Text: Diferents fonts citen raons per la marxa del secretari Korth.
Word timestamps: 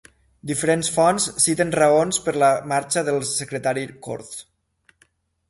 Diferents 0.51 0.87
fonts 0.95 1.27
citen 1.45 1.73
raons 1.81 2.19
per 2.29 2.33
la 2.45 2.49
marxa 2.73 3.05
del 3.11 3.21
secretari 3.35 3.85
Korth. 4.09 4.35